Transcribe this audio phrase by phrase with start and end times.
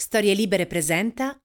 [0.00, 1.36] Storie Libere presenta.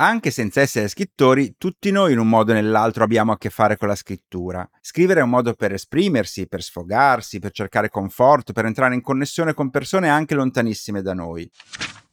[0.00, 3.76] Anche senza essere scrittori, tutti noi in un modo o nell'altro abbiamo a che fare
[3.76, 4.68] con la scrittura.
[4.80, 9.54] Scrivere è un modo per esprimersi, per sfogarsi, per cercare conforto, per entrare in connessione
[9.54, 11.48] con persone anche lontanissime da noi.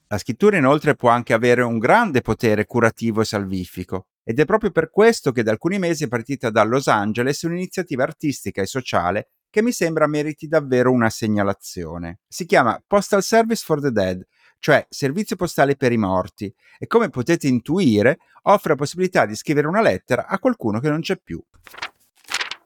[0.08, 4.06] La scrittura inoltre può anche avere un grande potere curativo e salvifico.
[4.24, 8.04] Ed è proprio per questo che da alcuni mesi è partita da Los Angeles un'iniziativa
[8.04, 12.20] artistica e sociale che mi sembra meriti davvero una segnalazione.
[12.28, 14.22] Si chiama Postal Service for the Dead,
[14.66, 19.68] cioè servizio postale per i morti, e come potete intuire offre la possibilità di scrivere
[19.68, 21.40] una lettera a qualcuno che non c'è più.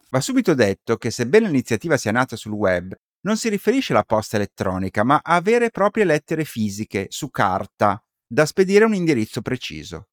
[0.09, 4.38] Va subito detto che sebbene l'iniziativa sia nata sul web, non si riferisce alla posta
[4.38, 9.41] elettronica, ma a vere e proprie lettere fisiche, su carta, da spedire a un indirizzo
[9.41, 10.07] preciso.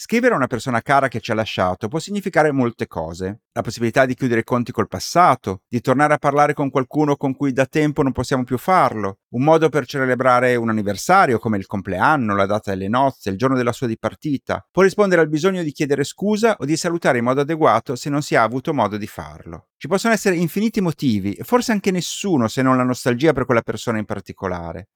[0.00, 3.40] Scrivere a una persona cara che ci ha lasciato può significare molte cose.
[3.52, 7.34] La possibilità di chiudere i conti col passato, di tornare a parlare con qualcuno con
[7.34, 11.66] cui da tempo non possiamo più farlo, un modo per celebrare un anniversario come il
[11.66, 14.64] compleanno, la data delle nozze, il giorno della sua dipartita.
[14.70, 18.22] Può rispondere al bisogno di chiedere scusa o di salutare in modo adeguato se non
[18.22, 19.70] si ha avuto modo di farlo.
[19.76, 23.62] Ci possono essere infiniti motivi, e forse anche nessuno se non la nostalgia per quella
[23.62, 24.90] persona in particolare.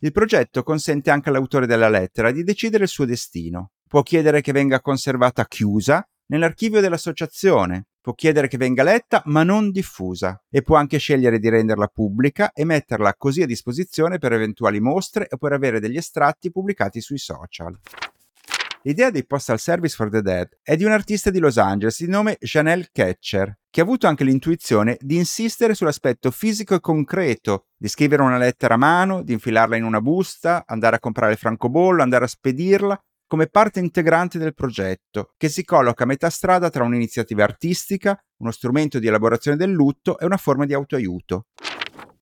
[0.00, 4.50] Il progetto consente anche all'autore della lettera di decidere il suo destino può chiedere che
[4.50, 10.74] venga conservata chiusa nell'archivio dell'associazione, può chiedere che venga letta ma non diffusa e può
[10.74, 15.52] anche scegliere di renderla pubblica e metterla così a disposizione per eventuali mostre o per
[15.52, 17.78] avere degli estratti pubblicati sui social.
[18.82, 22.10] L'idea dei Postal Service for the Dead è di un artista di Los Angeles di
[22.10, 27.86] nome Janelle Ketcher, che ha avuto anche l'intuizione di insistere sull'aspetto fisico e concreto, di
[27.86, 32.02] scrivere una lettera a mano, di infilarla in una busta, andare a comprare il francobollo,
[32.02, 36.84] andare a spedirla come parte integrante del progetto, che si colloca a metà strada tra
[36.84, 41.46] un'iniziativa artistica, uno strumento di elaborazione del lutto e una forma di autoaiuto.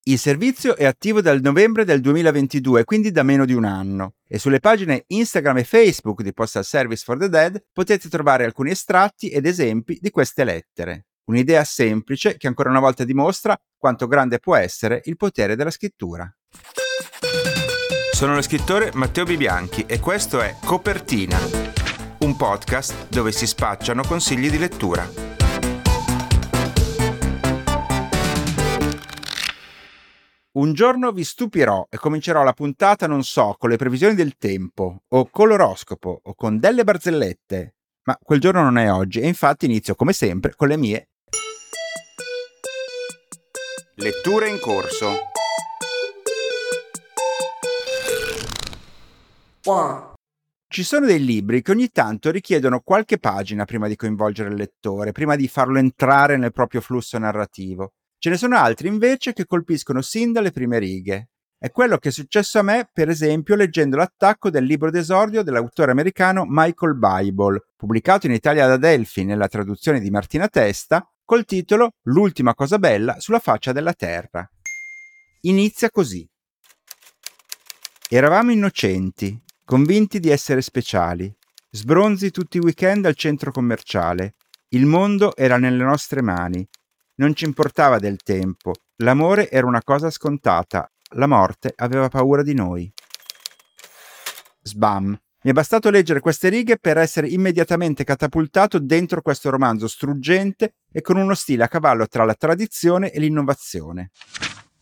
[0.05, 4.37] Il servizio è attivo dal novembre del 2022, quindi da meno di un anno, e
[4.39, 9.29] sulle pagine Instagram e Facebook di Postal Service for the Dead potete trovare alcuni estratti
[9.29, 11.07] ed esempi di queste lettere.
[11.27, 16.29] Un'idea semplice che ancora una volta dimostra quanto grande può essere il potere della scrittura.
[18.13, 21.39] Sono lo scrittore Matteo Bibianchi e questo è Copertina,
[22.19, 25.09] un podcast dove si spacciano consigli di lettura.
[30.53, 35.05] Un giorno vi stupirò e comincerò la puntata, non so, con le previsioni del tempo,
[35.09, 37.75] o con l'oroscopo, o con delle barzellette.
[38.05, 41.09] Ma quel giorno non è oggi e infatti inizio come sempre con le mie
[43.97, 45.32] letture in corso.
[50.67, 55.13] Ci sono dei libri che ogni tanto richiedono qualche pagina prima di coinvolgere il lettore,
[55.13, 57.93] prima di farlo entrare nel proprio flusso narrativo.
[58.19, 61.29] Ce ne sono altri invece che colpiscono sin dalle prime righe.
[61.59, 65.93] È quello che è successo a me, per esempio, leggendo l'attacco del libro d'esordio dell'autore
[65.93, 71.93] americano Michael Bible, pubblicato in Italia da Delphi nella traduzione di Martina Testa, col titolo
[72.05, 74.49] L'ultima cosa bella sulla faccia della Terra.
[75.43, 76.29] Inizia così.
[78.09, 81.35] Eravamo innocenti, convinti di essere speciali.
[81.71, 84.35] Sbronzi tutti i weekend al centro commerciale.
[84.69, 86.67] Il mondo era nelle nostre mani.
[87.17, 88.73] Non ci importava del tempo.
[88.97, 90.91] L'amore era una cosa scontata.
[91.15, 92.93] La morte aveva paura di noi.
[94.63, 95.19] Sbam.
[95.45, 101.01] Mi è bastato leggere queste righe per essere immediatamente catapultato dentro questo romanzo struggente e
[101.01, 104.11] con uno stile a cavallo tra la tradizione e l'innovazione.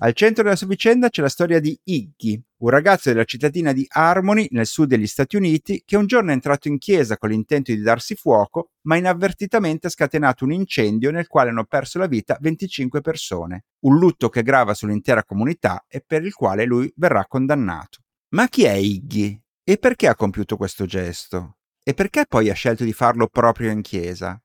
[0.02, 3.84] Al centro della sua vicenda c'è la storia di Iggy, un ragazzo della cittadina di
[3.86, 7.70] Harmony nel sud degli Stati Uniti che un giorno è entrato in chiesa con l'intento
[7.70, 12.38] di darsi fuoco, ma inavvertitamente ha scatenato un incendio nel quale hanno perso la vita
[12.40, 17.98] 25 persone, un lutto che grava sull'intera comunità e per il quale lui verrà condannato.
[18.30, 19.38] Ma chi è Iggy?
[19.62, 21.58] E perché ha compiuto questo gesto?
[21.84, 24.40] E perché poi ha scelto di farlo proprio in chiesa?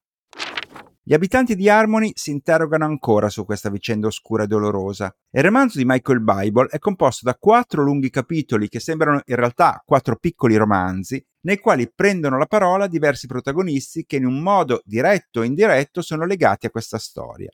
[1.08, 5.16] Gli abitanti di Harmony si interrogano ancora su questa vicenda oscura e dolorosa.
[5.30, 9.84] Il romanzo di Michael Bible è composto da quattro lunghi capitoli che sembrano in realtà
[9.86, 15.42] quattro piccoli romanzi, nei quali prendono la parola diversi protagonisti che in un modo diretto
[15.42, 17.52] o indiretto sono legati a questa storia.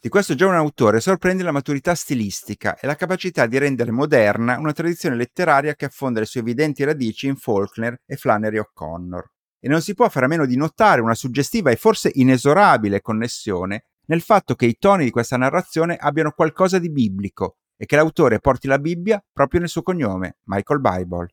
[0.00, 4.72] Di questo giovane autore sorprende la maturità stilistica e la capacità di rendere moderna una
[4.72, 9.28] tradizione letteraria che affonda le sue evidenti radici in Faulkner e Flannery O'Connor
[9.60, 13.84] e non si può fare a meno di notare una suggestiva e forse inesorabile connessione
[14.06, 18.40] nel fatto che i toni di questa narrazione abbiano qualcosa di biblico e che l'autore
[18.40, 21.28] porti la Bibbia proprio nel suo cognome, Michael Bible.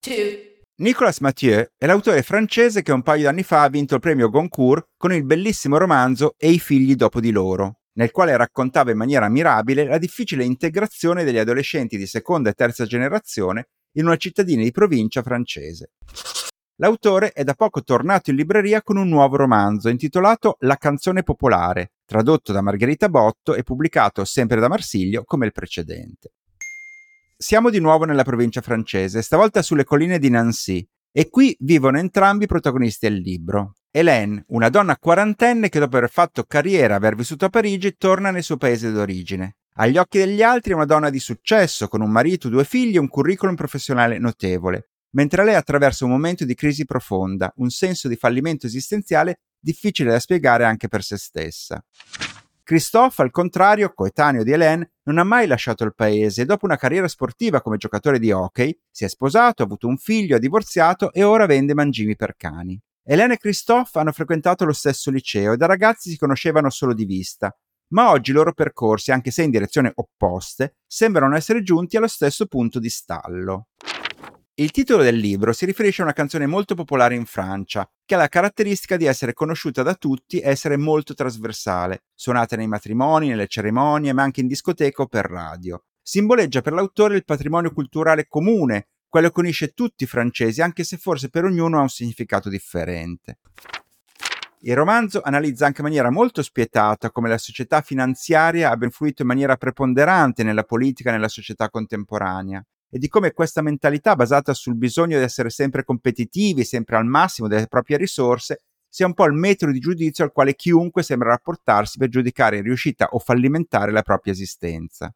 [0.00, 0.52] Two.
[0.76, 4.88] Nicolas Mathieu è l'autore francese che un paio d'anni fa ha vinto il premio Goncourt
[4.96, 9.28] con il bellissimo romanzo E i figli dopo di loro, nel quale raccontava in maniera
[9.28, 14.72] mirabile la difficile integrazione degli adolescenti di seconda e terza generazione in una cittadina di
[14.72, 15.92] provincia francese.
[16.78, 21.92] L'autore è da poco tornato in libreria con un nuovo romanzo intitolato La canzone popolare,
[22.04, 26.32] tradotto da Margherita Botto e pubblicato sempre da Marsiglio come il precedente.
[27.36, 32.44] Siamo di nuovo nella provincia francese, stavolta sulle colline di Nancy, e qui vivono entrambi
[32.44, 33.74] i protagonisti del libro.
[33.92, 38.32] Hélène, una donna quarantenne che dopo aver fatto carriera e aver vissuto a Parigi, torna
[38.32, 39.58] nel suo paese d'origine.
[39.74, 43.00] Agli occhi degli altri è una donna di successo, con un marito, due figli e
[43.00, 48.16] un curriculum professionale notevole, mentre lei attraversa un momento di crisi profonda, un senso di
[48.16, 51.82] fallimento esistenziale difficile da spiegare anche per se stessa.
[52.62, 56.76] Christophe, al contrario, coetaneo di Hélène, non ha mai lasciato il paese e dopo una
[56.76, 61.12] carriera sportiva come giocatore di hockey si è sposato, ha avuto un figlio, ha divorziato
[61.12, 62.80] e ora vende mangimi per cani.
[63.06, 67.04] Hélène e Christophe hanno frequentato lo stesso liceo e da ragazzi si conoscevano solo di
[67.04, 67.54] vista,
[67.88, 72.46] ma oggi i loro percorsi, anche se in direzione opposte, sembrano essere giunti allo stesso
[72.46, 73.68] punto di stallo.
[74.56, 78.18] Il titolo del libro si riferisce a una canzone molto popolare in Francia, che ha
[78.18, 83.48] la caratteristica di essere conosciuta da tutti e essere molto trasversale, suonata nei matrimoni, nelle
[83.48, 85.82] cerimonie, ma anche in discoteca o per radio.
[86.00, 90.98] Simboleggia per l'autore il patrimonio culturale comune, quello che unisce tutti i francesi, anche se
[90.98, 93.38] forse per ognuno ha un significato differente.
[94.60, 99.28] Il romanzo analizza anche in maniera molto spietata come la società finanziaria abbia influito in
[99.28, 104.76] maniera preponderante nella politica e nella società contemporanea e di come questa mentalità basata sul
[104.76, 109.32] bisogno di essere sempre competitivi, sempre al massimo delle proprie risorse, sia un po' il
[109.32, 114.32] metodo di giudizio al quale chiunque sembra rapportarsi per giudicare riuscita o fallimentare la propria
[114.32, 115.12] esistenza.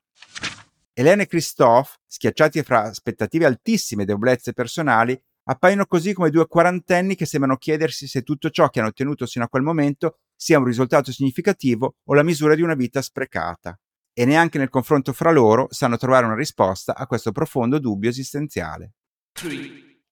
[0.92, 7.14] Elena e Christophe, schiacciati fra aspettative altissime e debolezze personali, appaiono così come due quarantenni
[7.14, 10.64] che sembrano chiedersi se tutto ciò che hanno ottenuto sino a quel momento sia un
[10.64, 13.78] risultato significativo o la misura di una vita sprecata
[14.18, 18.94] e neanche nel confronto fra loro sanno trovare una risposta a questo profondo dubbio esistenziale.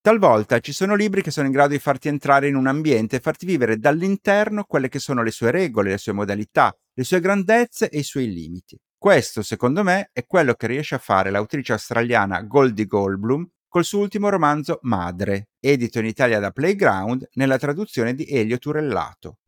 [0.00, 3.20] Talvolta ci sono libri che sono in grado di farti entrare in un ambiente e
[3.20, 7.88] farti vivere dall'interno quelle che sono le sue regole, le sue modalità, le sue grandezze
[7.88, 8.78] e i suoi limiti.
[8.96, 13.98] Questo, secondo me, è quello che riesce a fare l'autrice australiana Goldie Goldblum col suo
[13.98, 19.38] ultimo romanzo Madre, edito in Italia da Playground nella traduzione di Elio Turellato.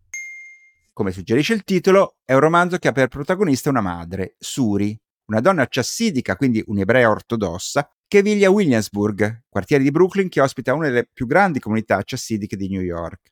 [0.99, 5.39] Come suggerisce il titolo, è un romanzo che ha per protagonista una madre, Suri, una
[5.39, 10.89] donna chassidica, quindi un'ebrea ortodossa, che vive a Williamsburg, quartiere di Brooklyn che ospita una
[10.89, 13.31] delle più grandi comunità chassidiche di New York.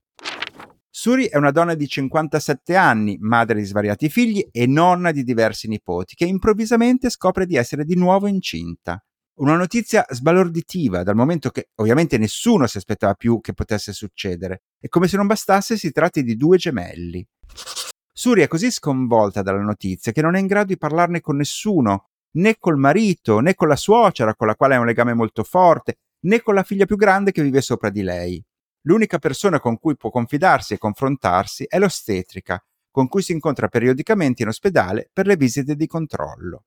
[0.89, 5.67] Suri è una donna di 57 anni, madre di svariati figli e nonna di diversi
[5.67, 9.05] nipoti, che improvvisamente scopre di essere di nuovo incinta.
[9.39, 14.89] Una notizia sbalorditiva, dal momento che ovviamente nessuno si aspettava più che potesse succedere, e
[14.89, 17.27] come se non bastasse si tratti di due gemelli.
[18.13, 22.09] Suri è così sconvolta dalla notizia che non è in grado di parlarne con nessuno,
[22.37, 25.99] né col marito, né con la suocera con la quale ha un legame molto forte,
[26.21, 28.43] né con la figlia più grande che vive sopra di lei.
[28.83, 34.43] L'unica persona con cui può confidarsi e confrontarsi è l'ostetrica, con cui si incontra periodicamente
[34.43, 36.65] in ospedale per le visite di controllo.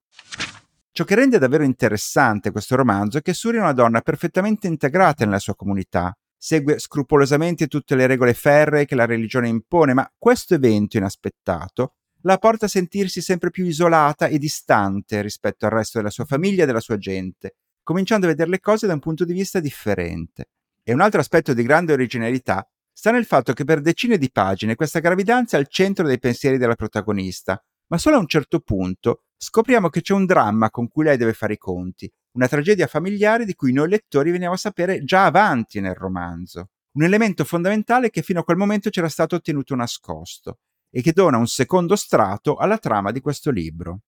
[0.92, 5.24] Ciò che rende davvero interessante questo romanzo è che Suri è una donna perfettamente integrata
[5.24, 10.54] nella sua comunità, segue scrupolosamente tutte le regole ferree che la religione impone, ma questo
[10.54, 16.10] evento inaspettato la porta a sentirsi sempre più isolata e distante rispetto al resto della
[16.10, 19.34] sua famiglia e della sua gente, cominciando a vedere le cose da un punto di
[19.34, 20.48] vista differente.
[20.82, 24.76] E un altro aspetto di grande originalità sta nel fatto che per decine di pagine
[24.76, 29.24] questa gravidanza è al centro dei pensieri della protagonista, ma solo a un certo punto
[29.36, 33.44] scopriamo che c'è un dramma con cui lei deve fare i conti, una tragedia familiare
[33.44, 38.22] di cui noi lettori veniamo a sapere già avanti nel romanzo, un elemento fondamentale che
[38.22, 40.58] fino a quel momento c'era stato tenuto nascosto
[40.90, 44.00] e che dona un secondo strato alla trama di questo libro.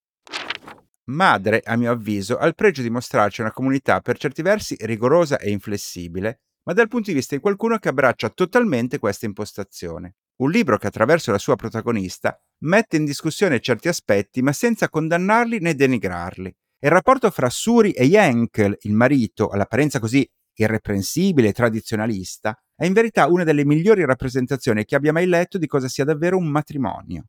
[1.05, 5.39] Madre, a mio avviso, ha il pregio di mostrarci una comunità per certi versi rigorosa
[5.39, 10.15] e inflessibile, ma dal punto di vista di qualcuno che abbraccia totalmente questa impostazione.
[10.37, 15.59] Un libro che attraverso la sua protagonista mette in discussione certi aspetti ma senza condannarli
[15.59, 22.61] né denigrarli, il rapporto fra Suri e Yankel, il marito, all'apparenza così irreprensibile e tradizionalista,
[22.75, 26.37] è in verità una delle migliori rappresentazioni che abbia mai letto di cosa sia davvero
[26.37, 27.27] un matrimonio.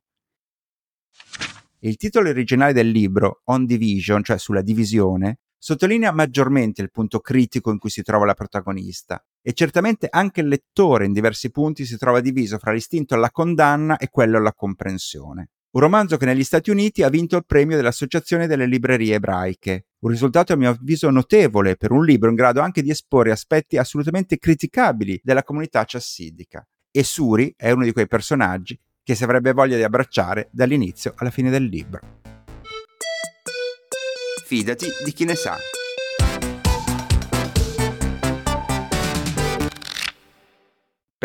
[1.78, 7.70] Il titolo originale del libro, On Division, cioè sulla divisione, sottolinea maggiormente il punto critico
[7.70, 11.96] in cui si trova la protagonista e certamente anche il lettore in diversi punti si
[11.96, 16.70] trova diviso fra l'istinto alla condanna e quello alla comprensione un romanzo che negli Stati
[16.70, 21.76] Uniti ha vinto il premio dell'Associazione delle Librerie Ebraiche, un risultato a mio avviso notevole
[21.76, 26.64] per un libro in grado anche di esporre aspetti assolutamente criticabili della comunità chassidica.
[26.92, 31.30] E Suri è uno di quei personaggi che si avrebbe voglia di abbracciare dall'inizio alla
[31.30, 32.20] fine del libro.
[34.46, 35.56] Fidati di chi ne sa.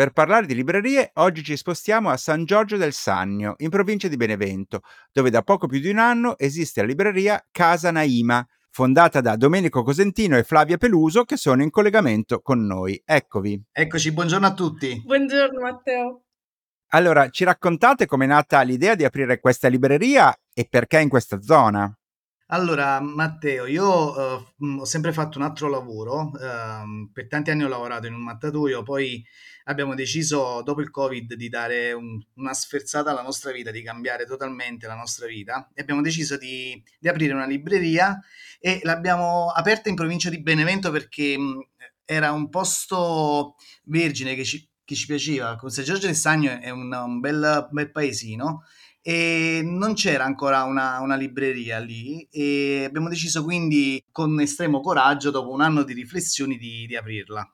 [0.00, 4.16] Per parlare di librerie, oggi ci spostiamo a San Giorgio del Sannio, in provincia di
[4.16, 4.80] Benevento,
[5.12, 9.82] dove da poco più di un anno esiste la libreria Casa Naima, fondata da Domenico
[9.82, 12.98] Cosentino e Flavia Peluso, che sono in collegamento con noi.
[13.04, 13.62] Eccovi.
[13.70, 15.02] Eccoci, buongiorno a tutti.
[15.04, 16.22] Buongiorno Matteo.
[16.92, 21.94] Allora, ci raccontate com'è nata l'idea di aprire questa libreria e perché in questa zona?
[22.52, 27.68] Allora, Matteo, io uh, ho sempre fatto un altro lavoro, uh, per tanti anni ho
[27.68, 29.24] lavorato in un mattatoio, poi
[29.66, 34.26] abbiamo deciso dopo il Covid di dare un, una sferzata alla nostra vita, di cambiare
[34.26, 38.18] totalmente la nostra vita e abbiamo deciso di, di aprire una libreria
[38.58, 41.68] e l'abbiamo aperta in provincia di Benevento perché mh,
[42.04, 43.54] era un posto
[43.84, 45.56] vergine che ci, che ci piaceva.
[45.66, 48.64] San Giorgio del Sagno è un, un bel, bel paesino
[49.02, 55.30] e non c'era ancora una, una, libreria lì e abbiamo deciso quindi con estremo coraggio
[55.30, 57.50] dopo un anno di riflessioni di, di aprirla.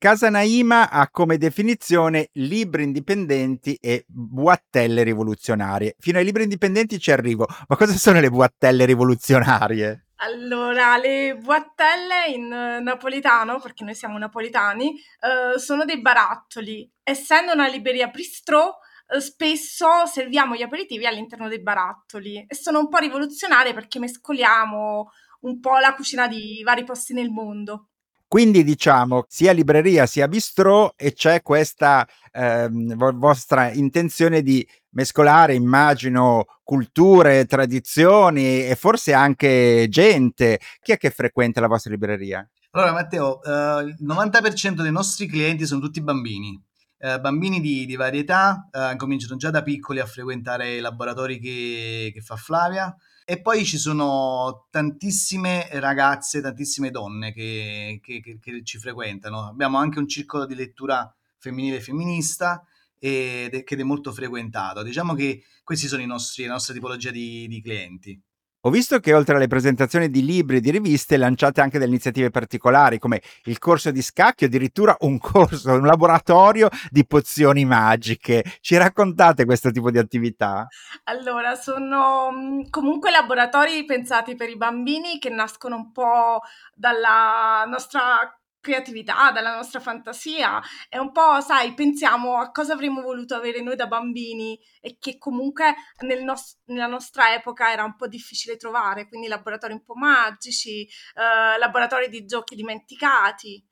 [0.00, 5.96] Casa Naima ha come definizione libri indipendenti e buattelle rivoluzionarie.
[5.98, 10.06] Fino ai libri indipendenti ci arrivo, ma cosa sono le buattelle rivoluzionarie?
[10.20, 12.46] Allora, le buattelle in
[12.82, 16.88] napoletano, perché noi siamo napoletani, eh, sono dei barattoli.
[17.02, 18.72] Essendo una libreria Pristrò, eh,
[19.20, 25.10] spesso serviamo gli aperitivi all'interno dei barattoli e sono un po' rivoluzionari perché mescoliamo
[25.40, 27.88] un po' la cucina di vari posti nel mondo.
[28.28, 36.44] Quindi diciamo sia libreria sia bistrò e c'è questa ehm, vostra intenzione di mescolare, immagino,
[36.62, 40.60] culture, tradizioni e forse anche gente.
[40.82, 42.46] Chi è che frequenta la vostra libreria?
[42.72, 46.62] Allora Matteo, eh, il 90% dei nostri clienti sono tutti bambini.
[47.00, 51.38] Eh, bambini di, di varia età, eh, cominciano già da piccoli a frequentare i laboratori
[51.38, 52.94] che, che fa Flavia
[53.30, 59.46] e poi ci sono tantissime ragazze, tantissime donne che, che, che, ci frequentano.
[59.46, 62.64] Abbiamo anche un circolo di lettura femminile e femminista
[62.98, 64.82] ed è, che è molto frequentato.
[64.82, 68.18] Diciamo che questi sono i nostri, la nostra tipologia di, di clienti.
[68.62, 72.30] Ho visto che oltre alle presentazioni di libri e di riviste lanciate anche delle iniziative
[72.30, 78.42] particolari come il corso di scacchi addirittura un corso, un laboratorio di pozioni magiche.
[78.60, 80.66] Ci raccontate questo tipo di attività?
[81.04, 86.40] Allora, sono mm, comunque laboratori pensati per i bambini che nascono un po'
[86.74, 90.60] dalla nostra creatività, dalla nostra fantasia.
[90.88, 95.18] È un po', sai, pensiamo a cosa avremmo voluto avere noi da bambini e che
[95.18, 99.94] comunque nel nos- nella nostra epoca era un po' difficile trovare, quindi laboratori un po'
[99.94, 103.64] magici, eh, laboratori di giochi dimenticati.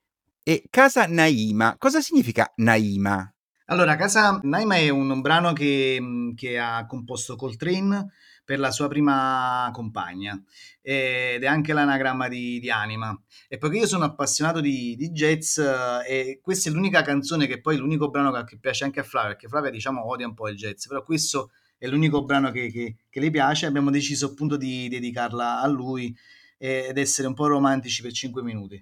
[0.43, 3.31] E Casa Naima, cosa significa Naima?
[3.65, 5.99] Allora, Casa Naima è un brano che,
[6.35, 8.11] che ha composto Coltrane
[8.47, 10.41] per la sua prima compagna
[10.81, 13.13] ed è anche l'anagramma di, di Anima.
[13.49, 17.59] E poiché io sono appassionato di, di jazz eh, e questa è l'unica canzone che
[17.59, 20.33] poi è l'unico brano che, che, piace anche a Flavia, perché Flavia diciamo odia un
[20.33, 24.27] po' il jazz, però questo è l'unico brano che, che, che le piace, abbiamo deciso
[24.27, 26.15] appunto di dedicarla a lui
[26.57, 28.81] ed essere un po' romantici per 5 minuti.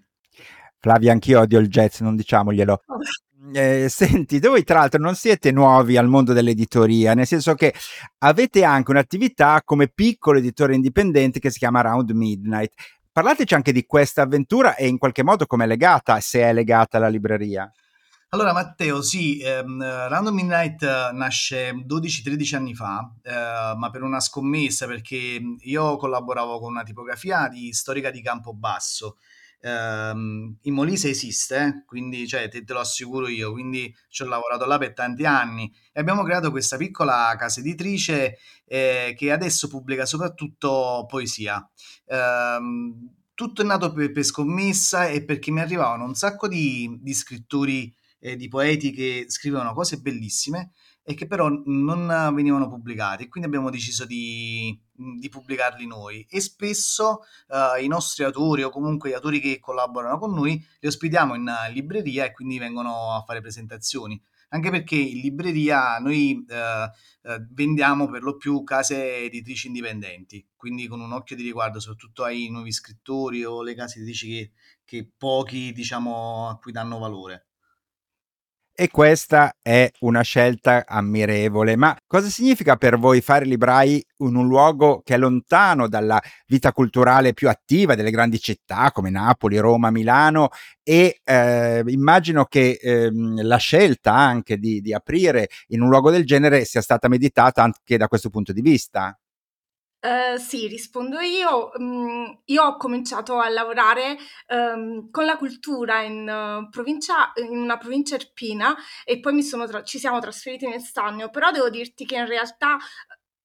[0.77, 2.83] Flavia, anch'io odio il jazz, non diciamoglielo.
[3.53, 7.73] Eh, senti, voi tra l'altro non siete nuovi al mondo dell'editoria, nel senso che
[8.19, 12.73] avete anche un'attività come piccolo editore indipendente che si chiama Round Midnight.
[13.11, 16.97] Parlateci anche di questa avventura e in qualche modo come è legata, se è legata
[16.97, 17.71] alla libreria.
[18.29, 24.87] Allora Matteo, sì, ehm, Random Midnight nasce 12-13 anni fa, eh, ma per una scommessa
[24.87, 29.17] perché io collaboravo con una tipografia di storica di Campobasso
[29.61, 34.65] ehm, in Molise esiste, quindi cioè, te, te, lo assicuro io, quindi ci ho lavorato
[34.65, 40.05] là per tanti anni e abbiamo creato questa piccola casa editrice eh, che adesso pubblica
[40.05, 41.67] soprattutto poesia.
[42.07, 47.13] Ehm, tutto è nato per, per, scommessa e perché mi arrivavano un sacco di, di
[47.13, 50.71] scrittori, eh, di poeti che scrivevano cose bellissime
[51.03, 53.27] e che però non venivano pubblicati.
[53.27, 59.09] Quindi abbiamo deciso di, di pubblicarli noi e spesso uh, i nostri autori o comunque
[59.09, 63.41] gli autori che collaborano con noi li ospitiamo in libreria e quindi vengono a fare
[63.41, 64.21] presentazioni.
[64.49, 71.01] Anche perché in libreria noi uh, vendiamo per lo più case editrici indipendenti, quindi con
[71.01, 74.51] un occhio di riguardo soprattutto ai nuovi scrittori o le case editrici che,
[74.85, 77.44] che pochi diciamo a cui danno valore.
[78.77, 81.77] E questa è una scelta ammirevole.
[81.77, 86.73] Ma cosa significa per voi fare librai in un luogo che è lontano dalla vita
[86.73, 90.49] culturale più attiva delle grandi città come Napoli, Roma, Milano?
[90.83, 96.25] E eh, immagino che ehm, la scelta anche di, di aprire in un luogo del
[96.25, 99.17] genere sia stata meditata anche da questo punto di vista.
[100.05, 101.71] Uh, sì, rispondo io.
[101.81, 104.17] Mm, io ho cominciato a lavorare
[104.49, 109.97] um, con la cultura in, uh, provincia, in una provincia erpina e poi tra- ci
[109.97, 112.77] siamo trasferiti nel Stagno, però devo dirti che in realtà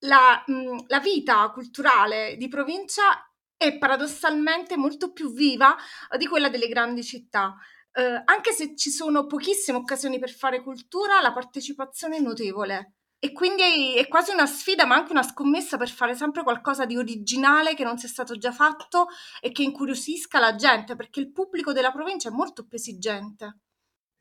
[0.01, 3.27] la, mm, la vita culturale di provincia
[3.57, 5.75] è paradossalmente molto più viva
[6.19, 7.57] di quella delle grandi città.
[7.93, 13.00] Uh, anche se ci sono pochissime occasioni per fare cultura, la partecipazione è notevole.
[13.23, 16.97] E quindi è quasi una sfida, ma anche una scommessa per fare sempre qualcosa di
[16.97, 19.09] originale che non sia stato già fatto
[19.41, 23.59] e che incuriosisca la gente, perché il pubblico della provincia è molto più esigente.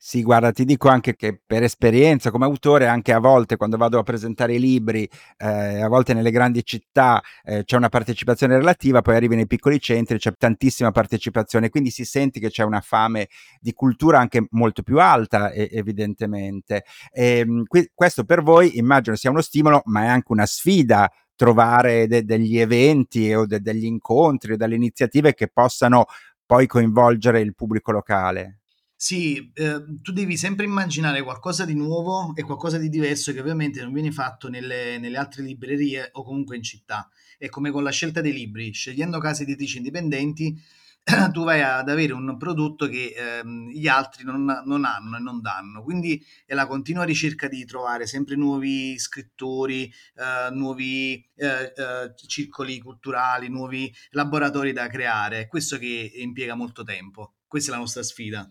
[0.02, 3.98] Sì, guarda, ti dico anche che per esperienza come autore, anche a volte quando vado
[3.98, 9.02] a presentare i libri, eh, a volte nelle grandi città eh, c'è una partecipazione relativa,
[9.02, 13.28] poi arrivi nei piccoli centri, c'è tantissima partecipazione, quindi si sente che c'è una fame
[13.60, 16.84] di cultura anche molto più alta, e, evidentemente.
[17.12, 21.10] E, ehm, qui, questo per voi immagino sia uno stimolo, ma è anche una sfida
[21.36, 26.06] trovare de- degli eventi o de- degli incontri o delle iniziative che possano
[26.46, 28.59] poi coinvolgere il pubblico locale.
[29.02, 33.80] Sì, eh, tu devi sempre immaginare qualcosa di nuovo e qualcosa di diverso che ovviamente
[33.80, 37.08] non viene fatto nelle, nelle altre librerie o comunque in città.
[37.38, 40.54] È come con la scelta dei libri, scegliendo case editrici indipendenti,
[41.32, 45.40] tu vai ad avere un prodotto che ehm, gli altri non, non, hanno e non
[45.40, 45.82] danno.
[45.82, 52.78] Quindi è la continua ricerca di trovare sempre nuovi scrittori, eh, nuovi eh, eh, circoli
[52.80, 55.40] culturali, nuovi laboratori da creare.
[55.40, 57.36] È questo che impiega molto tempo.
[57.46, 58.46] Questa è la nostra sfida.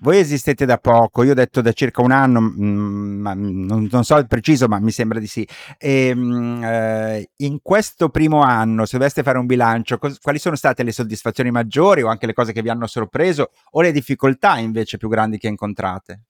[0.00, 4.04] Voi esistete da poco, io ho detto da circa un anno, mm, ma non, non,
[4.04, 5.46] so il preciso, ma mi sembra di sì.
[5.76, 10.38] E, mh, mm, eh, in questo primo anno, se doveste fare un bilancio, cos- quali
[10.38, 13.90] sono state le soddisfazioni maggiori o anche le cose che vi hanno sorpreso o le
[13.90, 16.22] difficoltà invece più grandi che incontrate?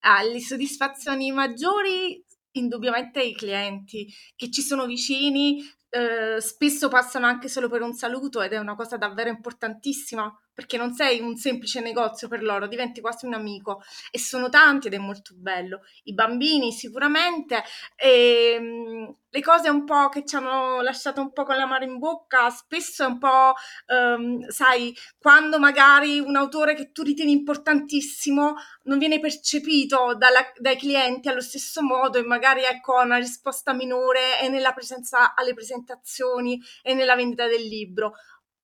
[0.00, 4.06] Ah, le soddisfazioni maggiori indubbiamente i clienti
[4.36, 5.60] che ci sono vicini,
[5.90, 10.76] eh, spesso passano anche solo per un saluto ed è una cosa davvero importantissima perché
[10.76, 13.80] non sei un semplice negozio per loro, diventi quasi un amico
[14.10, 15.82] e sono tanti ed è molto bello.
[16.02, 17.62] I bambini sicuramente,
[17.94, 21.84] e, ehm, le cose un po' che ci hanno lasciato un po' con la mano
[21.84, 23.52] in bocca, spesso è un po',
[23.86, 30.76] um, sai, quando magari un autore che tu ritieni importantissimo non viene percepito dalla, dai
[30.76, 36.60] clienti allo stesso modo e magari ecco una risposta minore è nella presenza alle presentazioni
[36.82, 38.12] e nella vendita del libro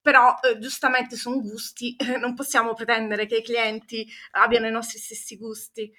[0.05, 5.39] però eh, giustamente sono gusti, non possiamo pretendere che i clienti abbiano i nostri stessi
[5.39, 5.91] gusti.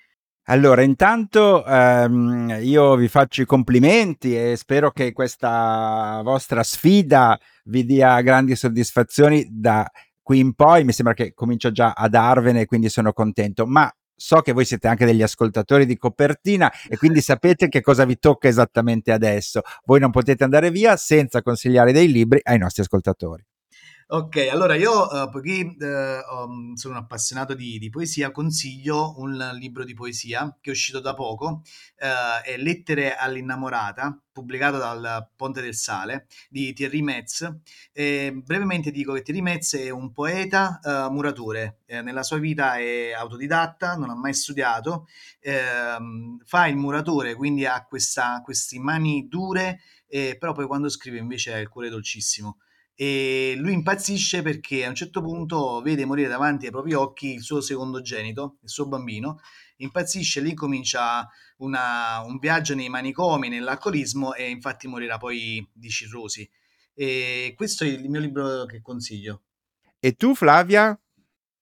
[0.48, 7.84] Allora, intanto ehm, io vi faccio i complimenti e spero che questa vostra sfida vi
[7.84, 9.90] dia grandi soddisfazioni da
[10.22, 10.84] qui in poi.
[10.84, 13.66] Mi sembra che comincio già a darvene, quindi sono contento.
[13.66, 18.06] Ma so che voi siete anche degli ascoltatori di copertina e quindi sapete che cosa
[18.06, 19.62] vi tocca esattamente adesso.
[19.86, 23.46] Voi non potete andare via senza consigliare dei libri ai nostri ascoltatori.
[24.08, 29.84] Ok, allora io, uh, poiché uh, sono un appassionato di, di, poesia, consiglio un libro
[29.84, 31.64] di poesia che è uscito da poco,
[32.02, 37.52] uh, è Lettere all'innamorata, pubblicato dal Ponte del Sale, di Thierry Metz.
[37.92, 43.12] E brevemente dico che Thierry Metz è un poeta muratore, eh, nella sua vita è
[43.12, 45.08] autodidatta, non ha mai studiato,
[45.40, 49.80] ehm, fa il muratore, quindi ha questa, queste mani dure,
[50.38, 52.60] però poi quando scrive invece ha il cuore dolcissimo
[52.96, 57.42] e lui impazzisce perché a un certo punto vede morire davanti ai propri occhi il
[57.42, 59.40] suo secondogenito, il suo bambino,
[59.78, 61.28] impazzisce, lì comincia
[61.58, 66.50] una, un viaggio nei manicomi, nell'alcolismo e infatti morirà poi di cirrosi.
[66.94, 69.44] E questo è il mio libro che consiglio.
[70.00, 70.98] E tu Flavia?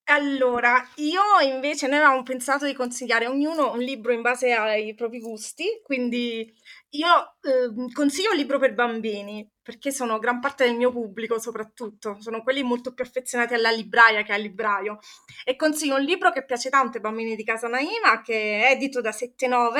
[0.07, 4.93] Allora, io invece noi avevamo pensato di consigliare a ognuno un libro in base ai
[4.93, 6.53] propri gusti, quindi
[6.95, 12.17] io eh, consiglio un libro per bambini, perché sono gran parte del mio pubblico soprattutto,
[12.19, 14.99] sono quelli molto più affezionati alla libraia che al libraio,
[15.43, 19.01] e consiglio un libro che piace tanto ai bambini di Casa Naima, che è edito
[19.01, 19.77] da 7-9,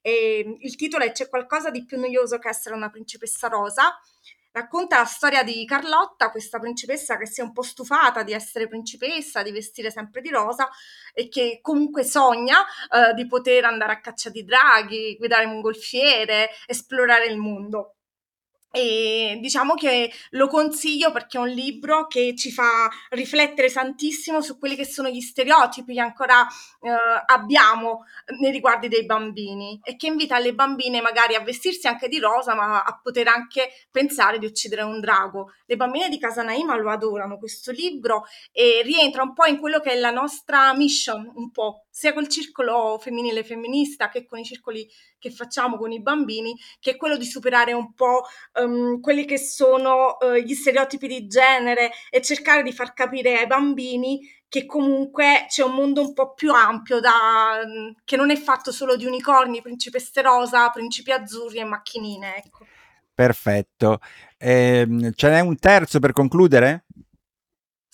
[0.00, 3.98] e il titolo è C'è qualcosa di più noioso che essere una principessa rosa,
[4.56, 8.66] racconta la storia di Carlotta, questa principessa che si è un po' stufata di essere
[8.66, 10.70] principessa, di vestire sempre di rosa
[11.12, 16.48] e che comunque sogna eh, di poter andare a caccia di draghi, guidare un golfiere,
[16.66, 17.95] esplorare il mondo.
[18.76, 24.58] E diciamo che lo consiglio perché è un libro che ci fa riflettere tantissimo su
[24.58, 26.46] quelli che sono gli stereotipi che ancora
[26.82, 26.90] eh,
[27.24, 28.04] abbiamo
[28.38, 32.54] nei riguardi dei bambini e che invita le bambine magari a vestirsi anche di rosa
[32.54, 35.54] ma a poter anche pensare di uccidere un drago.
[35.64, 39.80] Le bambine di Casa Naima lo adorano questo libro e rientra un po' in quello
[39.80, 44.44] che è la nostra mission, un po' sia col circolo femminile femminista che con i
[44.44, 44.86] circoli
[45.18, 48.24] che facciamo con i bambini, che è quello di superare un po'
[48.60, 53.46] um, quelli che sono uh, gli stereotipi di genere e cercare di far capire ai
[53.46, 57.62] bambini che comunque c'è un mondo un po' più ampio da,
[58.04, 62.36] che non è fatto solo di unicorni, principesse rosa, principi azzurri e macchinine.
[62.44, 62.66] Ecco.
[63.14, 64.00] Perfetto.
[64.36, 66.84] Eh, ce n'è un terzo per concludere?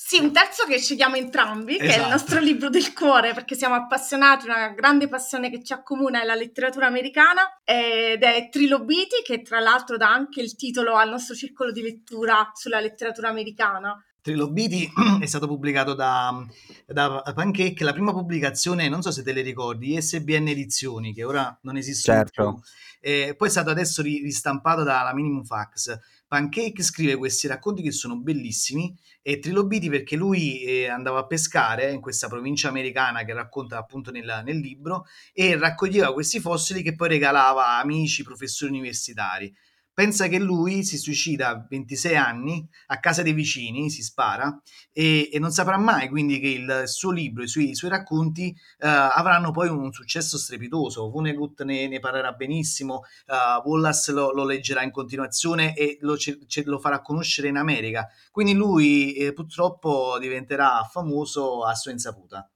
[0.04, 1.86] Sì, un terzo che scegliamo entrambi, esatto.
[1.86, 2.10] che è il esatto.
[2.10, 6.34] nostro libro del cuore, perché siamo appassionati, una grande passione che ci accomuna è la
[6.34, 11.70] letteratura americana, ed è Trilobiti, che tra l'altro dà anche il titolo al nostro circolo
[11.70, 13.96] di lettura sulla letteratura americana.
[14.20, 14.90] Trilobiti
[15.22, 16.44] è stato pubblicato da,
[16.86, 21.56] da, Pancake, la prima pubblicazione, non so se te le ricordi, SBN Edizioni, che ora
[21.62, 22.52] non esistono certo.
[22.54, 22.62] più.
[23.00, 25.98] Eh, poi è stato adesso ristampato dalla Minimum Fax.
[26.32, 31.92] Pancake scrive questi racconti che sono bellissimi e Trilobiti perché lui eh, andava a pescare
[31.92, 36.94] in questa provincia americana che racconta appunto nel, nel, libro e raccoglieva questi fossili che
[36.94, 39.54] poi regalava a amici, professori universitari.
[39.94, 44.59] Pensa che lui si suicida a 26 anni a casa dei vicini, si spara
[44.90, 48.55] e, e non saprà mai quindi che il suo libro, i suoi, i suoi racconti
[48.78, 51.11] uh, avranno poi un successo strepitoso.
[51.11, 56.38] Vonnegut ne, ne parlerà benissimo, uh, Wallace lo, lo, leggerà in continuazione e lo, ce,
[56.64, 58.09] lo, farà conoscere in America.
[58.31, 62.51] Quindi lui eh, purtroppo diventerà famoso a sua insaputa.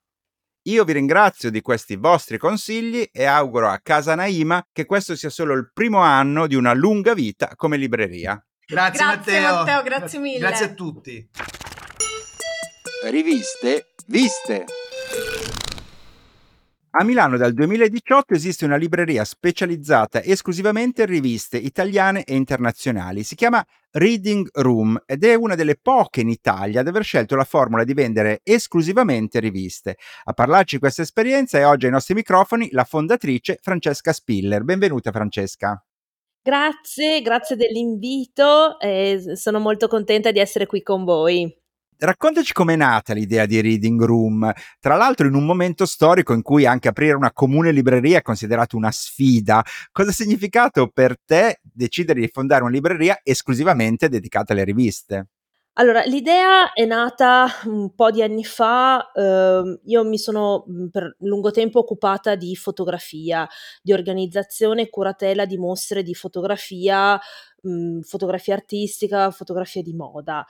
[0.66, 5.30] Io vi ringrazio di questi vostri consigli e auguro a Casa Naima che questo sia
[5.30, 8.44] solo il primo anno di una lunga vita come libreria.
[8.66, 9.54] Grazie, grazie Matteo.
[9.54, 10.38] Matteo, grazie mille.
[10.38, 11.28] Grazie a tutti.
[13.04, 14.64] Riviste viste.
[16.98, 23.22] A Milano dal 2018 esiste una libreria specializzata esclusivamente in riviste italiane e internazionali.
[23.22, 27.44] Si chiama Reading Room ed è una delle poche in Italia ad aver scelto la
[27.44, 29.98] formula di vendere esclusivamente riviste.
[30.24, 34.62] A parlarci di questa esperienza è oggi ai nostri microfoni la fondatrice Francesca Spiller.
[34.64, 35.78] Benvenuta Francesca.
[36.40, 41.54] Grazie, grazie dell'invito e sono molto contenta di essere qui con voi
[41.98, 46.66] raccontaci com'è nata l'idea di Reading Room, tra l'altro in un momento storico in cui
[46.66, 49.62] anche aprire una comune libreria è considerato una sfida.
[49.92, 55.28] Cosa ha significato per te decidere di fondare una libreria esclusivamente dedicata alle riviste?
[55.78, 61.50] Allora, l'idea è nata un po' di anni fa, eh, io mi sono per lungo
[61.50, 63.46] tempo occupata di fotografia,
[63.82, 67.20] di organizzazione e curatela di mostre di fotografia,
[67.60, 70.46] mh, fotografia artistica, fotografia di moda.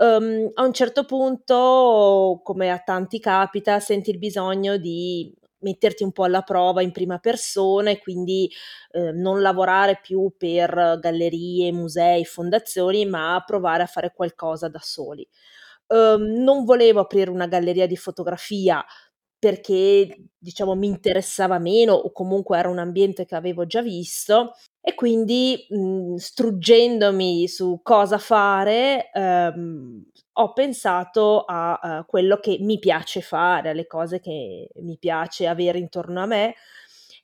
[0.00, 6.12] Um, a un certo punto, come a tanti capita, senti il bisogno di metterti un
[6.12, 8.50] po' alla prova in prima persona e quindi
[8.92, 15.28] eh, non lavorare più per gallerie, musei, fondazioni, ma provare a fare qualcosa da soli.
[15.88, 18.82] Um, non volevo aprire una galleria di fotografia
[19.38, 24.94] perché diciamo mi interessava meno o comunque era un ambiente che avevo già visto e
[24.94, 32.78] quindi mh, mhmm, struggendomi su cosa fare ehm, ho pensato a, a, quello che mi
[32.78, 36.54] piace fare, alle cose che mi piace avere intorno a me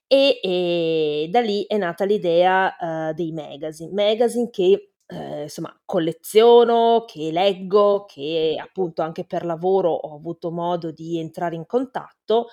[0.06, 7.04] e, e da lì è nata l'idea uh, dei magazine, magazine che eh, insomma, colleziono,
[7.06, 12.48] che leggo, che appunto anche per lavoro ho avuto modo di entrare in contatto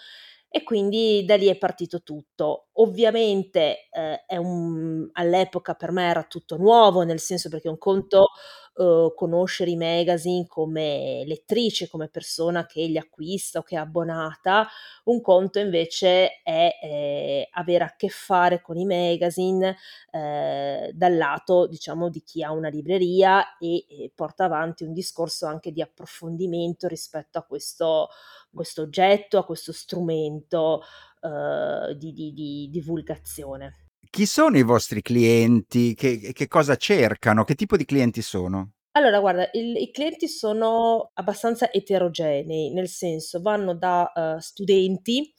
[0.55, 2.67] e quindi da lì è partito tutto.
[2.73, 8.27] Ovviamente eh, un, all'epoca per me era tutto nuovo, nel senso perché un conto
[8.75, 14.67] eh, conoscere i magazine come lettrice, come persona che li acquista o che è abbonata,
[15.05, 19.77] un conto invece è eh, avere a che fare con i magazine
[20.11, 25.45] eh, dal lato diciamo di chi ha una libreria e, e porta avanti un discorso
[25.45, 28.09] anche di approfondimento rispetto a questo
[28.53, 30.83] questo oggetto, a questo strumento
[31.21, 33.82] uh, di, di, di, divulgazione.
[34.13, 35.95] Chi sono i vostri clienti?
[35.95, 37.43] Che, che cosa cercano?
[37.43, 38.72] Che tipo di clienti sono?
[38.95, 45.33] Allora, guarda, il, i clienti sono abbastanza eterogenei, nel senso vanno da uh, studenti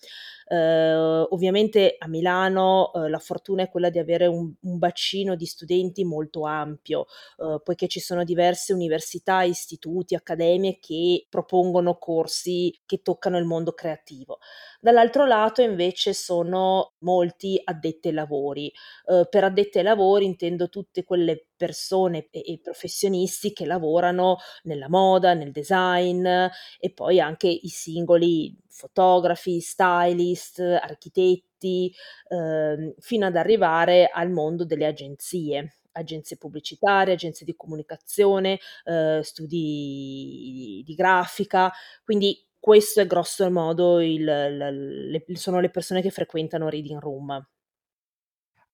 [0.47, 0.95] Eh,
[1.31, 6.05] ovviamente a Milano eh, la fortuna è quella di avere un, un bacino di studenti
[6.05, 7.07] molto ampio,
[7.39, 13.73] eh, poiché ci sono diverse università, istituti, accademie che propongono corsi che toccano il mondo
[13.73, 14.39] creativo.
[14.81, 18.73] Dall'altro lato invece sono molti addetti ai lavori.
[19.07, 24.89] Eh, per addetti ai lavori intendo tutte quelle persone e, e, professionisti che lavorano nella
[24.89, 31.93] moda, nel design e poi anche i singoli fotografi, stylist, architetti,
[32.29, 40.83] eh, fino ad arrivare al mondo delle agenzie agenzie pubblicitarie, agenzie di comunicazione, eh, studi
[40.85, 41.71] di grafica,
[42.03, 47.47] quindi questo è grosso modo il, la, le, sono le persone che frequentano Reading Room.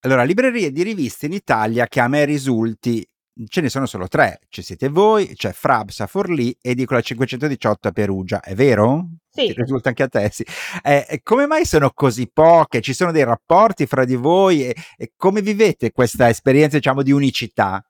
[0.03, 3.07] Allora, librerie di riviste in Italia che a me risulti
[3.47, 4.39] ce ne sono solo tre.
[4.49, 9.09] Ci siete voi, c'è Frabs a Forlì, Edicola 518 a Perugia, è vero?
[9.29, 9.45] Sì.
[9.45, 10.43] Ti risulta anche a te, sì.
[10.83, 12.81] Eh, come mai sono così poche?
[12.81, 17.11] Ci sono dei rapporti fra di voi e, e come vivete questa esperienza, diciamo, di
[17.11, 17.85] unicità?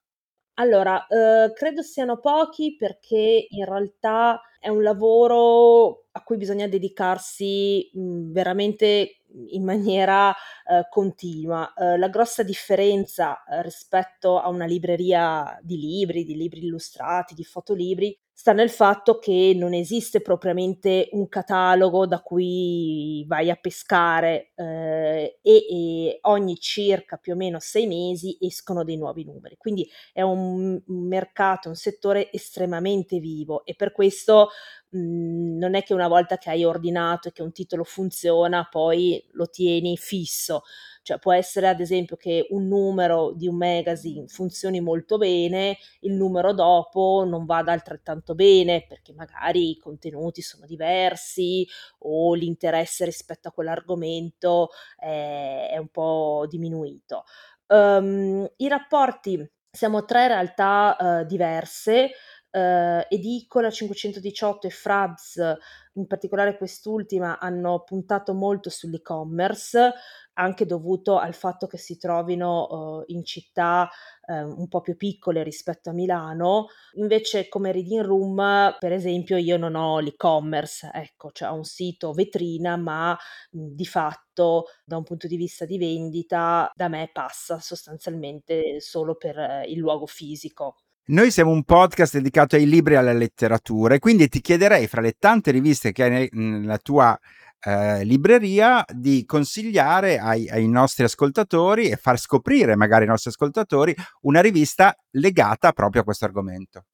[0.55, 7.89] Allora, eh, credo siano pochi perché in realtà è un lavoro a cui bisogna dedicarsi
[7.93, 11.73] mh, veramente in maniera eh, continua.
[11.73, 17.43] Eh, la grossa differenza eh, rispetto a una libreria di libri, di libri illustrati, di
[17.43, 24.53] fotolibri, sta nel fatto che non esiste propriamente un catalogo da cui vai a pescare
[24.55, 29.57] eh, e, e, ogni circa più o meno sei mesi escono dei nuovi numeri.
[29.57, 34.49] Quindi è un, mercato, un settore estremamente vivo e per questo
[34.89, 38.67] mh, mhmm, non è che una volta che hai ordinato e che un titolo funziona
[38.67, 40.63] poi lo tieni fisso.
[41.03, 46.13] Cioè può essere ad esempio che un numero di un magazine funzioni molto bene, il
[46.13, 51.67] numero dopo non vada altrettanto bene perché magari i contenuti sono diversi
[51.99, 57.23] o l'interesse rispetto a quell'argomento è, è un po' diminuito.
[57.67, 62.11] Um, I rapporti, siamo tre realtà uh, diverse,
[62.51, 65.57] eh, Edicola 518 e Frabs,
[65.93, 69.93] in particolare quest'ultima, hanno puntato molto sull'e-commerce,
[70.33, 73.89] anche dovuto al fatto che si trovino eh, in città
[74.25, 76.67] eh, un po' più piccole rispetto a Milano.
[76.93, 82.13] Invece come Reading Room, per esempio, io non ho l'e-commerce, ecco, cioè ho un sito
[82.13, 83.11] vetrina, ma
[83.51, 89.15] mh, di fatto da un punto di vista di vendita da me passa sostanzialmente solo
[89.15, 90.80] per eh, il luogo fisico.
[91.03, 95.01] Noi siamo un podcast dedicato ai libri e alla letteratura e quindi ti chiederei fra
[95.01, 97.19] le tante riviste che hai nella tua
[97.59, 103.95] eh, libreria di consigliare ai, ai, nostri ascoltatori e far scoprire magari ai nostri ascoltatori
[104.21, 106.85] una rivista legata proprio a questo argomento.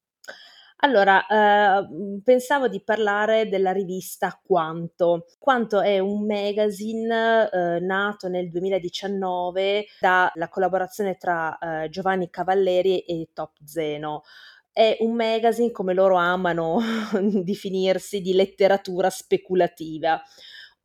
[0.80, 1.88] Allora, eh,
[2.22, 5.26] pensavo di parlare della rivista Quanto.
[5.38, 13.30] Quanto è un magazine eh, nato nel 2019 dalla collaborazione tra eh, Giovanni Cavalleri e
[13.32, 14.22] Top Zeno.
[14.70, 16.78] È un magazine, come loro amano
[17.42, 20.22] definirsi, di letteratura speculativa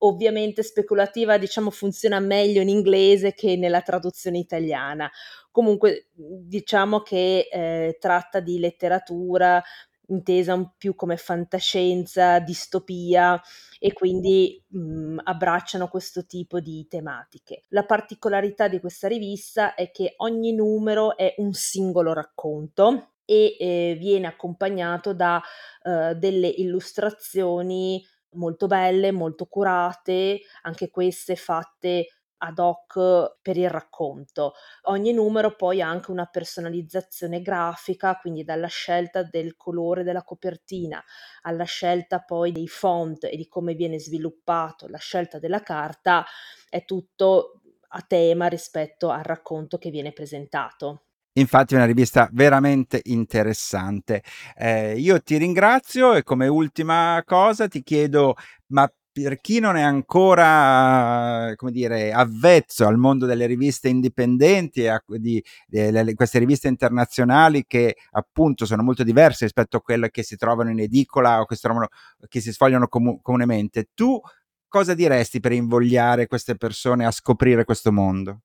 [0.05, 5.09] ovviamente speculativa, diciamo, funziona meglio in inglese che nella traduzione italiana.
[5.53, 9.61] Comunque, diciamo che eh, tratta di letteratura
[10.07, 13.39] intesa un più come fantascienza, distopia
[13.77, 17.65] e quindi mh, abbracciano questo tipo di tematiche.
[17.69, 23.95] La particolarità di questa rivista è che ogni numero è un singolo racconto e eh,
[23.99, 25.39] viene accompagnato da
[25.83, 32.07] eh, delle illustrazioni molto belle, molto curate, anche queste fatte
[32.43, 34.53] ad hoc per il racconto.
[34.83, 41.01] Ogni numero poi ha anche una personalizzazione grafica, quindi dalla scelta del colore della copertina
[41.43, 46.25] alla scelta poi dei font e di come viene sviluppato, la scelta della carta,
[46.69, 47.61] è tutto
[47.95, 51.05] a tema rispetto al racconto che viene presentato.
[51.35, 54.21] Infatti è una rivista veramente interessante.
[54.55, 58.35] Eh, io ti ringrazio e come ultima cosa ti chiedo,
[58.67, 64.87] ma per chi non è ancora, come dire, avvezzo al mondo delle riviste indipendenti e
[64.87, 70.23] a, di, di, queste riviste internazionali che appunto sono molto diverse rispetto a quelle che
[70.23, 71.89] si trovano in edicola o che si, trovano,
[72.27, 74.19] che si sfogliano comu- comunemente, tu
[74.67, 78.41] cosa diresti per invogliare queste persone a scoprire questo mondo?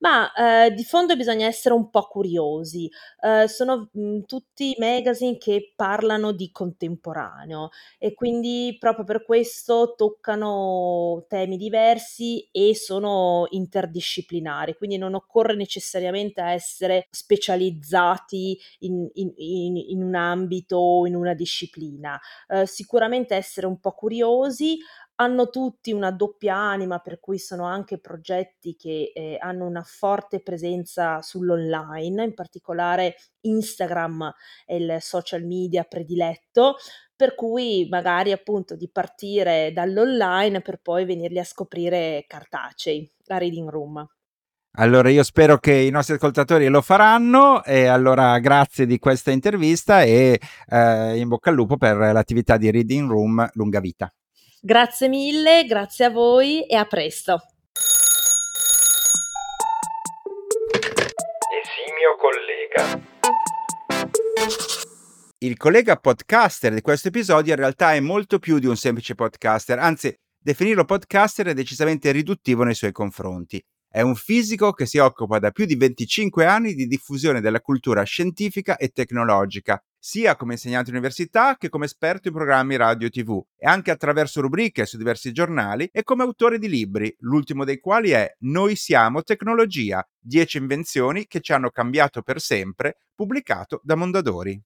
[0.00, 2.90] Ma, ehm, di fondo bisogna essere un po' curiosi.
[3.22, 11.24] Ehm, sono, mhmm, tutti magazine che parlano di contemporaneo e quindi proprio per questo toccano
[11.28, 20.02] temi diversi e sono interdisciplinari, quindi non occorre necessariamente essere specializzati in in in in
[20.02, 22.18] un ambito o in una disciplina.
[22.48, 24.76] Ehm, sicuramente essere un po' curiosi,
[25.16, 30.40] hanno tutti una doppia anima, per cui sono anche progetti che eh, hanno una forte
[30.40, 34.32] presenza sull'online, in particolare Instagram
[34.64, 36.76] è il social media prediletto,
[37.14, 43.68] per cui magari appunto di partire dall'online per poi venirli a scoprire cartacei, la reading
[43.68, 44.04] room.
[44.76, 50.02] Allora io spero che i nostri ascoltatori lo faranno e allora grazie di questa intervista
[50.02, 54.12] e eh, in bocca al lupo per l'attività di Reading Room lunga vita.
[54.66, 57.38] Grazie mille, grazie a voi e a presto.
[61.62, 63.02] Esimio collega.
[65.40, 69.78] Il collega podcaster di questo episodio in realtà è molto più di un semplice podcaster,
[69.78, 73.62] anzi definirlo podcaster è decisamente riduttivo nei suoi confronti.
[73.86, 78.02] È un fisico che si occupa da più di 25 anni di diffusione della cultura
[78.04, 83.42] scientifica e tecnologica, sia come insegnante università che come esperto in programmi radio e tv,
[83.56, 88.10] e anche attraverso rubriche su diversi giornali e come autore di libri, l'ultimo dei quali
[88.10, 94.60] è Noi siamo tecnologia, 10 invenzioni che ci hanno cambiato per sempre, pubblicato da Mondadori.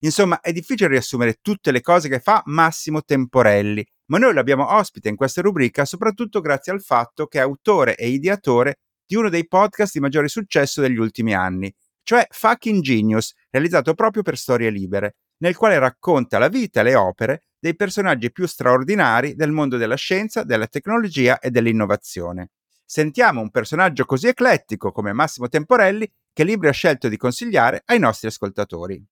[0.00, 5.08] Insomma, è difficile riassumere tutte le cose che fa Massimo Temporelli, ma noi l'abbiamo ospite
[5.08, 9.46] in questa rubrica soprattutto grazie al fatto che è autore e ideatore di uno dei
[9.46, 11.72] podcast di maggiore successo degli ultimi anni,
[12.08, 16.94] cioè Fucking Genius, realizzato proprio per Storie Libere, nel quale racconta la vita e le
[16.94, 22.52] opere dei personaggi più straordinari del mondo della scienza, della tecnologia e dell'innovazione.
[22.82, 27.98] Sentiamo un personaggio così eclettico come Massimo Temporelli che Libri ha scelto di consigliare ai
[27.98, 29.04] nostri ascoltatori.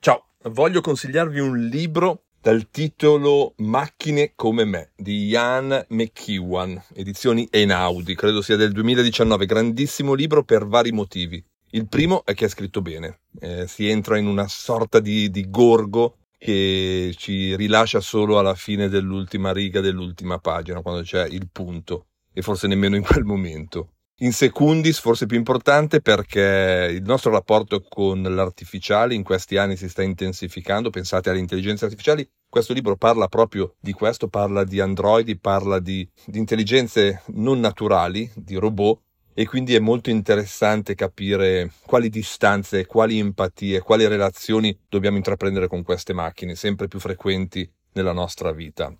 [0.00, 8.16] Ciao, voglio consigliarvi un libro dal titolo Macchine come me di Ian McEwan, edizioni Einaudi,
[8.16, 11.42] credo sia del 2019, grandissimo libro per vari motivi.
[11.70, 15.48] Il primo è che è scritto bene, eh, si entra in una sorta di, di
[15.50, 22.06] gorgo che ci rilascia solo alla fine dell'ultima riga dell'ultima pagina, quando c'è il punto,
[22.32, 27.82] e forse nemmeno in quel momento in secundis forse più importante perché il nostro rapporto
[27.88, 33.26] con l'artificiale in questi anni si sta intensificando, pensate alle intelligenze artificiali, questo libro parla
[33.26, 39.00] proprio di questo, parla di androidi, parla di, di intelligenze non naturali, di robot
[39.34, 45.82] e quindi è molto interessante capire quali distanze, quali empatie, quali relazioni dobbiamo intraprendere con
[45.82, 48.94] queste macchine, sempre più frequenti nella nostra vita.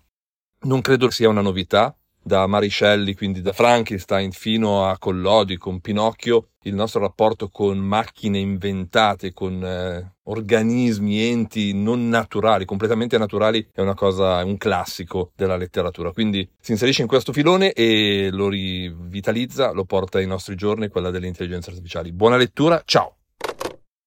[0.63, 6.47] Non credo sia una novità, da Mariscelli, quindi da Frankenstein fino a Collodi con Pinocchio,
[6.63, 13.81] il nostro rapporto con macchine inventate, con eh, organismi, enti non naturali, completamente naturali, è
[13.81, 16.11] una cosa, è un classico della letteratura.
[16.11, 21.09] Quindi si inserisce in questo filone e lo rivitalizza, lo porta ai nostri giorni, quella
[21.09, 22.13] delle intelligenze artificiali.
[22.13, 23.17] Buona lettura, ciao!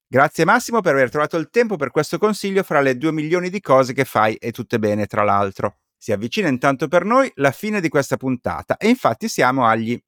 [0.09, 3.61] Grazie Massimo per aver trovato il tempo per questo consiglio fra le due milioni di
[3.61, 5.79] cose che fai e tutte bene, tra l'altro.
[5.99, 9.99] Si avvicina intanto per noi la fine di questa puntata e infatti siamo agli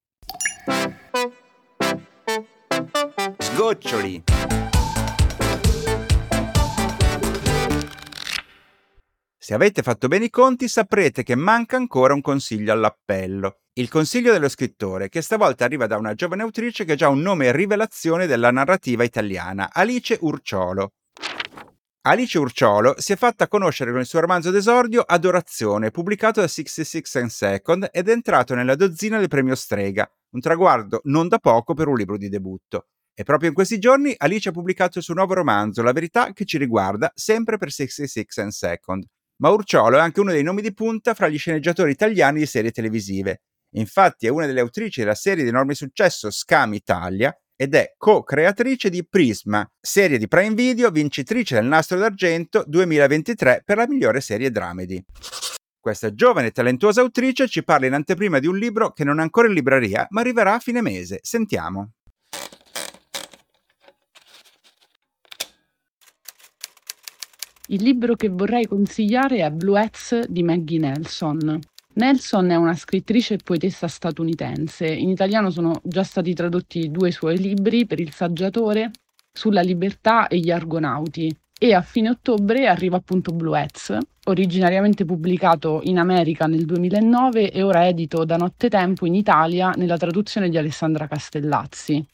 [3.39, 4.25] sgoccioli.
[9.49, 13.61] Se avete fatto bene i conti saprete che manca ancora un consiglio all'appello.
[13.73, 17.21] Il consiglio dello scrittore, che stavolta arriva da una giovane autrice che ha già un
[17.21, 20.91] nome rivelazione della narrativa italiana, Alice Urciolo.
[22.03, 27.03] Alice Urciolo si è fatta conoscere con il suo romanzo d'esordio Adorazione, pubblicato da 66
[27.21, 31.75] and Second ed è entrato nella dozzina del premio Strega, un traguardo non da poco
[31.75, 32.87] per un libro di debutto.
[33.13, 36.45] E proprio in questi giorni Alice ha pubblicato il suo nuovo romanzo, La verità che
[36.45, 39.05] ci riguarda, sempre per 66 and Second.
[39.43, 42.71] Ma Urciolo è anche uno dei nomi di punta fra gli sceneggiatori italiani di serie
[42.71, 43.43] televisive.
[43.75, 48.89] Infatti è una delle autrici della serie di enorme successo Scam Italia ed è co-creatrice
[48.89, 54.53] di Prisma, serie di Prime Video vincitrice del Nastro d'Argento 2023 per la migliore serie
[54.53, 55.05] dramedy.
[55.81, 59.23] Questa giovane e talentuosa autrice ci parla in anteprima di un libro che non è
[59.23, 61.19] ancora in libreria, ma arriverà a fine mese.
[61.21, 61.95] Sentiamo.
[67.71, 71.59] Il libro che vorrei consigliare è Bluets di Maggie Nelson.
[71.99, 74.87] Nelson è una scrittrice e poetessa statunitense.
[74.87, 78.93] In italiano sono già stati tradotti due suoi libri per il saggiatore
[79.33, 81.37] sulla libertà e gli argonauti.
[81.59, 87.89] E a fine ottobre arriva appunto Bluets, originariamente pubblicato in America nel 2009 e ora
[87.89, 92.07] edito da Nottetempo in Italia nella traduzione di Alessandra Castellazzi.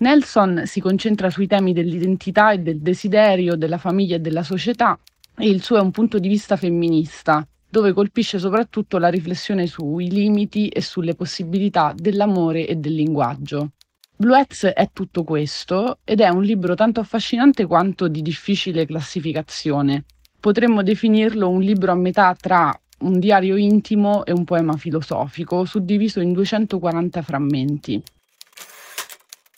[0.00, 4.98] Nelson si concentra sui temi dell'identità e del desiderio, della famiglia e della società
[5.38, 10.10] e il suo è un punto di vista femminista, dove colpisce soprattutto la riflessione sui
[10.10, 13.70] limiti e sulle possibilità dell'amore e del linguaggio.
[14.14, 20.04] Bluez è tutto questo ed è un libro tanto affascinante quanto di difficile classificazione.
[20.38, 26.20] Potremmo definirlo un libro a metà tra un diario intimo e un poema filosofico, suddiviso
[26.20, 28.02] in 240 frammenti.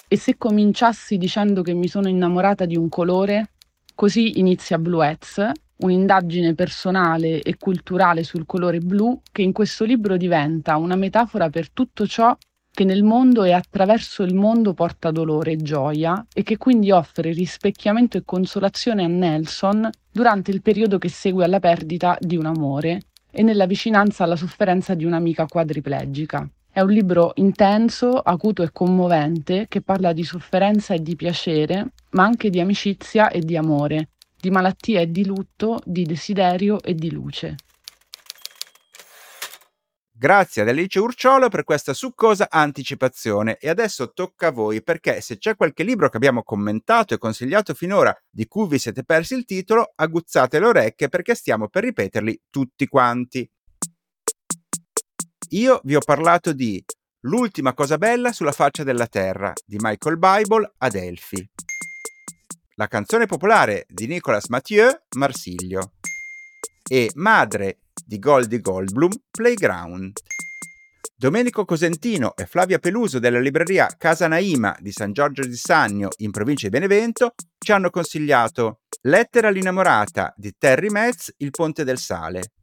[0.06, 3.54] E se cominciassi dicendo che mi sono innamorata di un colore,
[3.92, 10.76] così inizia Bluez, un'indagine personale e culturale sul colore blu che in questo libro diventa
[10.76, 12.36] una metafora per tutto ciò
[12.70, 17.32] che nel mondo e attraverso il mondo porta dolore e gioia e che quindi offre
[17.32, 23.02] rispecchiamento e consolazione a Nelson durante il periodo che segue alla perdita di un amore
[23.30, 26.48] e nella vicinanza alla sofferenza di un'amica quadriplegica.
[26.68, 32.24] È un libro intenso, acuto e commovente che parla di sofferenza e di piacere, ma
[32.24, 34.08] anche di amicizia e di amore,
[34.44, 37.54] di malattia e di lutto, di desiderio e di luce.
[40.16, 45.38] Grazie ad Alice Urciolo per questa succosa anticipazione e adesso tocca a voi perché se
[45.38, 49.46] c'è qualche libro che abbiamo commentato e consigliato finora di cui vi siete persi il
[49.46, 53.50] titolo, aguzzate le orecchie perché stiamo per ripeterli tutti quanti.
[55.52, 56.84] Io vi ho parlato di
[57.26, 61.48] L'ultima cosa bella sulla faccia della terra di Michael Bible ad Elfi.
[62.76, 65.92] La canzone popolare di Nicolas Mathieu, Marsiglio.
[66.90, 70.12] E Madre di Goldie Goldblum Playground.
[71.14, 76.32] Domenico Cosentino e Flavia Peluso della libreria Casa Naima di San Giorgio di Sannio in
[76.32, 82.54] provincia di Benevento ci hanno consigliato Lettera all'innamorata di Terry Metz Il Ponte del Sale.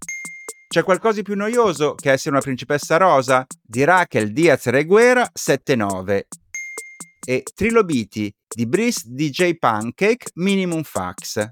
[0.68, 3.46] C'è qualcosa di più noioso che essere una principessa rosa?
[3.62, 6.28] Di Raquel Diaz Reguera 79
[7.26, 11.50] e Trilobiti di Brice DJ Pancake Minimum Fax.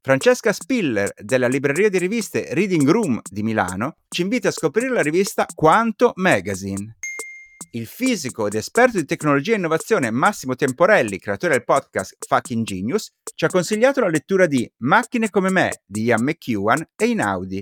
[0.00, 5.00] Francesca Spiller della libreria di riviste Reading Room di Milano ci invita a scoprire la
[5.00, 6.96] rivista Quanto Magazine.
[7.72, 13.10] Il fisico ed esperto di tecnologia e innovazione Massimo Temporelli, creatore del podcast Fucking Genius,
[13.34, 17.60] ci ha consigliato la lettura di Macchine come me di Ian McEwan e Inaudi.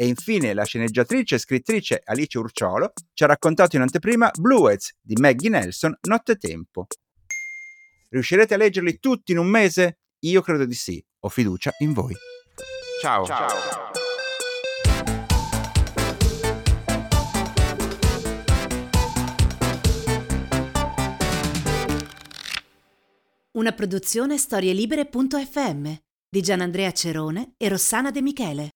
[0.00, 5.16] E infine la sceneggiatrice e scrittrice Alice Urciolo ci ha raccontato in anteprima Bluets di
[5.18, 6.86] Maggie Nelson Nottetempo.
[8.08, 9.98] Riuscirete a leggerli tutti in un mese?
[10.20, 11.04] Io credo di sì.
[11.22, 12.14] Ho fiducia in voi.
[13.00, 13.24] Ciao.
[13.24, 13.48] Ciao.
[23.56, 25.92] Una produzione storielibere.fm
[26.30, 28.70] di Gianandrea Cerone e Rossana De Michele.